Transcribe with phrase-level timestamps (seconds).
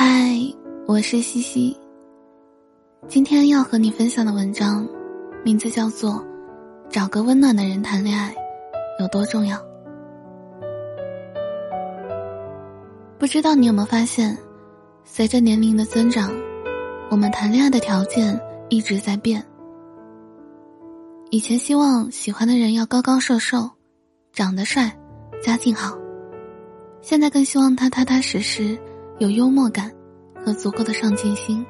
[0.00, 0.06] 嗨，
[0.86, 1.76] 我是西西。
[3.08, 4.86] 今天要和你分享的文章，
[5.44, 6.12] 名字叫做
[6.88, 8.32] 《找个温暖的人谈恋爱
[9.00, 9.58] 有多重要》。
[13.18, 14.38] 不知道你有没有发现，
[15.02, 16.30] 随着年龄的增长，
[17.10, 19.44] 我们谈恋爱的条件一直在变。
[21.30, 23.68] 以前希望喜欢的人要高高瘦瘦，
[24.32, 24.96] 长得帅，
[25.42, 25.98] 家境好。
[27.00, 28.78] 现在更希望他踏踏实实，
[29.18, 29.92] 有幽默感
[30.44, 31.64] 和足够的上进心。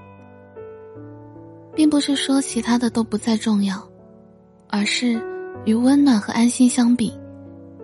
[1.74, 3.80] 并不是说其他的都不再重要，
[4.68, 5.22] 而是
[5.64, 7.16] 与温暖和安心相比，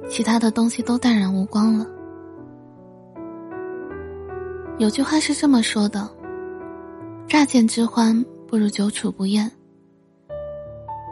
[0.09, 1.87] 其他的东西都淡然无光了。
[4.79, 6.11] 有句话是这么说的
[7.29, 9.49] ：“乍见之欢不如久处不厌。”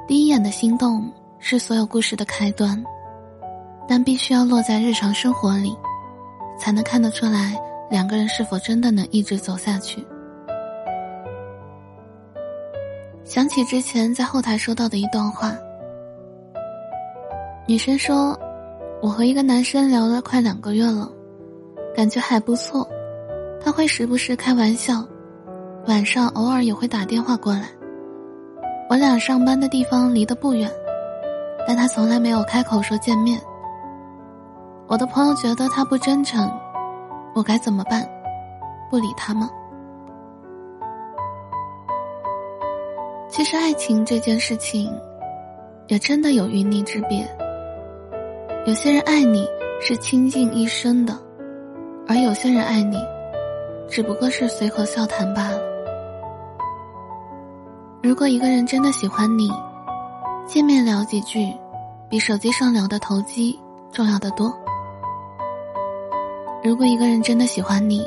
[0.08, 2.84] 第一眼的心动是所有故事的开端，
[3.86, 5.72] 但必须要落在日常生活里，
[6.58, 7.56] 才能看得出来
[7.92, 10.02] 两个人是否真的能一直走下去。
[13.22, 15.52] 想起之前在后台收到的一段话，
[17.68, 18.34] 女生说
[19.02, 21.06] ：“我和一个男生聊了快两个月了，
[21.94, 22.88] 感觉还不错，
[23.62, 25.06] 他会时不时开玩笑，
[25.86, 27.68] 晚上偶尔也会打电话过来。”
[28.88, 30.70] 我俩上班的地方离得不远，
[31.68, 33.38] 但他从来没有开口说见面。
[34.86, 36.50] 我的朋友觉得他不真诚，
[37.34, 38.08] 我该怎么办？
[38.90, 39.48] 不理他吗？
[43.28, 44.92] 其实爱情这件事情，
[45.88, 47.26] 也真的有云泥之别。
[48.66, 49.48] 有些人爱你
[49.80, 51.18] 是倾尽一生的，
[52.06, 52.98] 而有些人爱你，
[53.88, 55.58] 只不过是随口笑谈罢了。
[58.02, 59.50] 如果一个人真的喜欢你，
[60.46, 61.50] 见面聊几句，
[62.10, 63.58] 比手机上聊的投机
[63.90, 64.52] 重要的多。
[66.64, 68.06] 如果一个人真的喜欢你，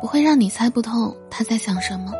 [0.00, 2.10] 不会让你猜不透他在想什么。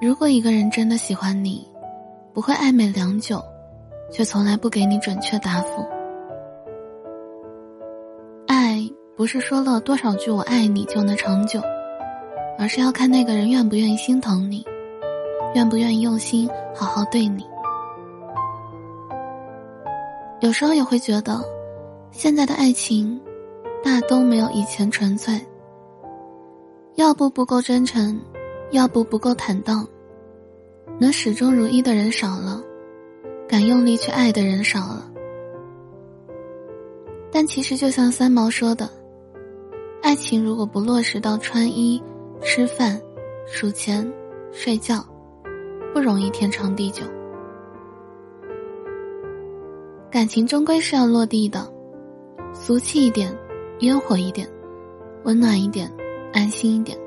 [0.00, 1.66] 如果一个人真的喜欢你，
[2.32, 3.42] 不会暧昧良久，
[4.12, 5.84] 却从来不给你准确答复。
[8.46, 8.78] 爱
[9.16, 11.60] 不是说了多少句“我爱你”就能长久。
[12.58, 14.64] 而是要看那个人愿不愿意心疼你，
[15.54, 17.46] 愿不愿意用心好好对你。
[20.40, 21.38] 有时候也会觉得，
[22.18, 23.20] 现在的爱情，
[23.84, 25.38] 大都没有以前纯粹。
[26.94, 28.18] 要不不够真诚，
[28.70, 29.86] 要不不够坦荡，
[30.98, 32.62] 能始终如一的人少了，
[33.46, 35.12] 敢用力去爱的人少了。
[37.30, 38.88] 但其实就像三毛说的，
[40.00, 42.02] 爱情如果不落实到穿衣。
[42.42, 43.00] 吃饭、
[43.46, 44.06] 数钱、
[44.52, 45.04] 睡觉，
[45.94, 47.02] 不容易天长地久。
[50.10, 51.66] 感情终归是要落地的，
[52.58, 53.32] 俗气一点，
[53.80, 54.48] 烟火一点，
[55.24, 55.92] 温暖一点，
[56.32, 56.98] 安心一点，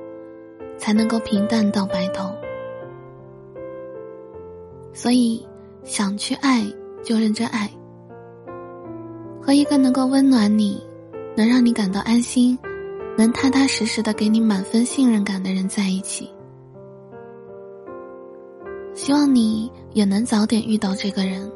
[0.77, 2.29] 才能够平淡到白头。
[4.93, 5.45] 所以，
[5.83, 6.63] 想去爱
[7.03, 7.69] 就认真爱，
[9.41, 10.81] 和一个能够温暖你，
[11.35, 12.57] 能让你感到安心。
[13.17, 16.31] 能踏踏实实的给你满分信任感的人在一起，
[18.93, 21.51] 希望你也能早点遇到这个人，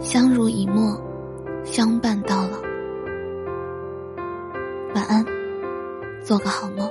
[0.00, 1.00] 相濡以沫，
[1.64, 2.58] 相伴到老。
[4.96, 5.22] 晚安，
[6.24, 6.90] 做个好梦。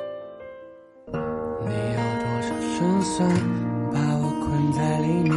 [1.07, 3.27] 你有多少胜算，
[3.91, 5.33] 把我困在里面？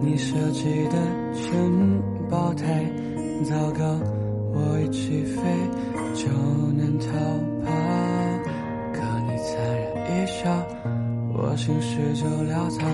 [0.00, 0.98] 你设计的
[1.36, 2.84] 城堡太
[3.44, 3.84] 糟糕，
[4.54, 5.40] 我一起飞
[6.14, 6.26] 就
[6.72, 7.06] 能逃
[7.64, 7.70] 跑。
[8.92, 10.50] 可你残忍一笑。
[11.32, 12.84] 我心事就潦草，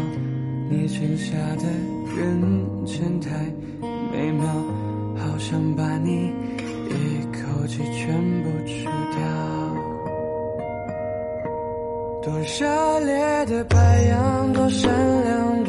[0.68, 1.64] 你裙下的
[2.18, 3.30] 人间太
[4.12, 4.44] 美妙，
[5.16, 6.34] 好想把你
[7.52, 8.90] 口气全部吃掉。
[12.22, 14.90] 多热烈的白羊，多善
[15.24, 15.59] 良，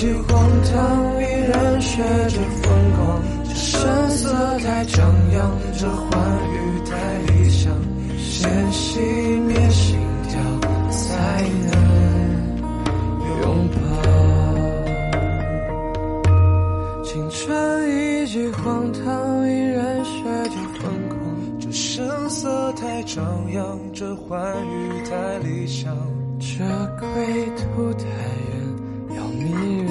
[0.00, 3.22] 春已经荒唐，依然学着疯狂。
[3.44, 5.38] 这声色太张扬，
[5.78, 6.08] 这欢
[6.48, 6.56] 愉
[6.88, 7.70] 太理想。
[8.18, 8.98] 先熄
[9.42, 10.40] 灭心跳，
[10.90, 11.72] 才能
[13.42, 13.76] 拥抱。
[17.04, 17.44] 青春
[17.90, 21.20] 已经荒唐，依然学着疯狂。
[21.60, 23.22] 这声色太张
[23.52, 25.94] 扬，这欢愉太理想。
[26.38, 26.64] 这
[26.98, 27.06] 归
[27.56, 28.08] 途太远。
[29.16, 29.89] 要迷路